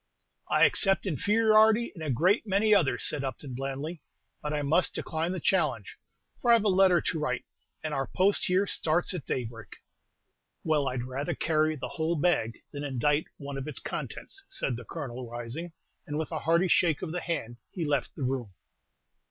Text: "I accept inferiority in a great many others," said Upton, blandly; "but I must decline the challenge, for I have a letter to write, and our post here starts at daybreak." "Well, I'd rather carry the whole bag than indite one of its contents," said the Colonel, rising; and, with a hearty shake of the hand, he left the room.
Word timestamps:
"I 0.49 0.65
accept 0.65 1.05
inferiority 1.05 1.91
in 1.95 2.01
a 2.01 2.09
great 2.09 2.47
many 2.47 2.73
others," 2.73 3.03
said 3.05 3.23
Upton, 3.23 3.53
blandly; 3.53 4.01
"but 4.41 4.51
I 4.51 4.63
must 4.63 4.95
decline 4.95 5.31
the 5.31 5.39
challenge, 5.39 5.97
for 6.41 6.49
I 6.49 6.53
have 6.55 6.63
a 6.63 6.69
letter 6.69 7.01
to 7.01 7.19
write, 7.19 7.45
and 7.83 7.93
our 7.93 8.07
post 8.07 8.45
here 8.45 8.65
starts 8.65 9.13
at 9.13 9.27
daybreak." 9.27 9.67
"Well, 10.63 10.87
I'd 10.87 11.03
rather 11.03 11.35
carry 11.35 11.75
the 11.75 11.87
whole 11.87 12.15
bag 12.15 12.63
than 12.71 12.83
indite 12.83 13.27
one 13.37 13.59
of 13.59 13.67
its 13.67 13.77
contents," 13.77 14.43
said 14.49 14.75
the 14.75 14.85
Colonel, 14.85 15.29
rising; 15.29 15.71
and, 16.07 16.17
with 16.17 16.31
a 16.31 16.39
hearty 16.39 16.67
shake 16.67 17.03
of 17.03 17.11
the 17.11 17.21
hand, 17.21 17.57
he 17.69 17.85
left 17.85 18.15
the 18.15 18.23
room. 18.23 18.53